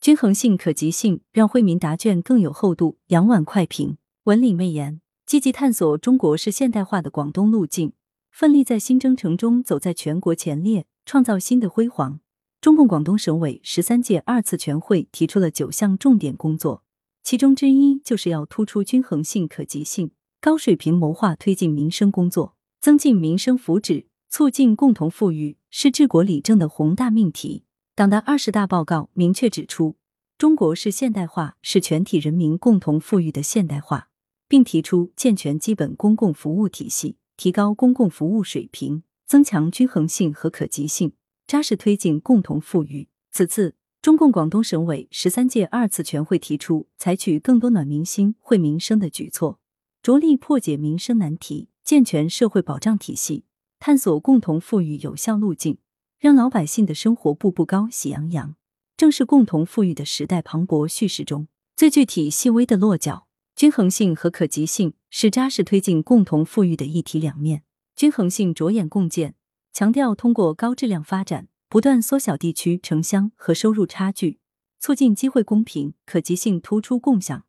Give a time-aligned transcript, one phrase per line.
[0.00, 2.96] 均衡性、可及性，让惠民答卷更有厚度。
[3.08, 7.92] 杨婉快评：文理媚言，积极探索中国式现代化的广东路径，
[8.30, 12.20] 奋力在新征程中走在全国前列，创造新的辉煌。
[12.62, 16.82] 中共广东省委十三届二次全会提出了九项重点工作，
[17.22, 27.64] 其中之一就是要突出均衡性、可及性，高水平谋划推进民生工作，增进民生福祉，促进共同富裕，是治国理政的宏大命题。
[28.00, 29.94] 党的二十大报告明确指出，
[30.38, 34.08] 中国式现代化是全体人民共同富裕的现代化，
[34.48, 41.12] 并提出健全基本公共服务体系，提高公共服务水平，增强均衡性和可及性，
[41.46, 43.10] 扎实推进共同富裕。
[43.32, 49.60] 此次，中共广东省委十三届二次全会提出，采取更多暖民心、惠民生的举措，
[50.02, 53.44] 着力破解民生难题，健全社会保障体系，
[53.78, 55.76] 探索共同富裕有效路径。
[56.20, 58.54] 让老百姓的生活步步高、喜洋洋，
[58.94, 63.26] 正是共同富裕的时代磅礴叙事中最具体、细微的落脚。
[63.56, 67.62] 均衡性和可及性是扎实推进共同富裕的一体两面。
[67.96, 69.34] 均衡性着眼共建，
[69.72, 74.40] 强调通过高质量发展，不断缩小地区城乡和收入差距，
[74.78, 77.44] 促进机会公平；可及性突出共享，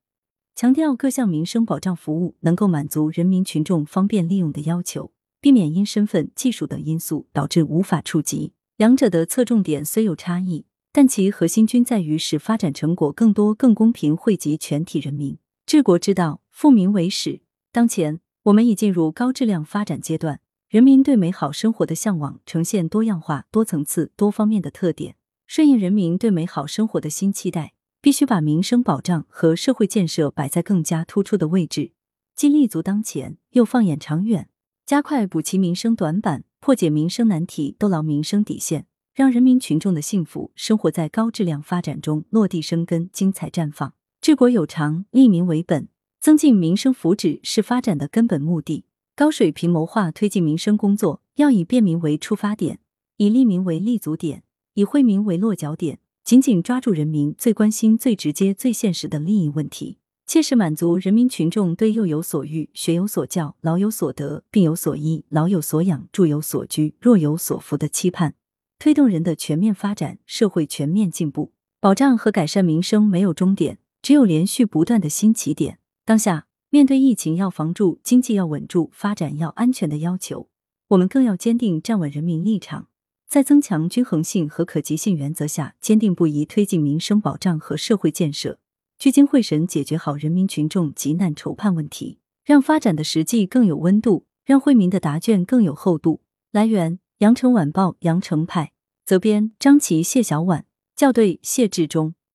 [0.55, 8.53] 强调各项民生保障服务能够满足人民群众方便利用的要求，避免因身份、技术等因素导致无法触及。
[8.81, 15.37] 两者的侧重点虽有差异，但其核心均在于使发展成果更多、更公平惠及全体人民。
[15.67, 17.41] 治国之道，富民为始。
[17.71, 25.15] 当前，我们已进入高质量发展阶段，人民对美好生活的向往呈现多样化、多层次、多方面的特点。
[25.45, 31.91] 顺应人民对美好生活的新期待，必须把民生保障和社会建设摆在更加突出的位置，
[32.35, 34.49] 既立足当前，又放眼长远，
[34.87, 36.45] 加快补齐民生短板。
[36.61, 43.95] 破解民生难题，兜牢民生底线，让人民群众的幸福生活在高质量发展中落地生根、精彩绽放。
[44.21, 45.87] 治国有常，利民为本，
[46.19, 48.85] 增进民生福祉是发展的根本目的。
[49.15, 52.77] 高水平谋划推进民生工作，要以便民为出发点，
[53.17, 54.43] 以利民为立足点，
[54.75, 59.97] 以惠民为落脚点，紧紧抓住人民最关心、最直接、最现实的利益问题。
[60.31, 68.35] 切实满足人民群众对幼有所育、学有所教、老有所得、病有所医、老有所养、住有所居、若有所福的期盼，
[68.79, 71.51] 推动人的全面发展、社会全面进步。
[71.81, 75.79] 保障和改善民生没有终点，只有连续不断的新起点。
[76.05, 80.47] 当下面对疫情要防住、经济要稳住、发展要安全的要求，
[80.87, 82.87] 我们更要坚定站稳人民立场，
[83.27, 88.59] 在增强均衡性和可及性原则下，坚定不移推进民生保障和社会建设。
[89.01, 96.21] 聚精会神解决好人民群众急难愁盼问题，让发展的实际更有温度，让惠民的答卷更有厚度。
[96.51, 98.73] 来源：羊城晚报羊城派，
[99.03, 102.13] 责编：张琪、谢小婉，校对：谢志忠。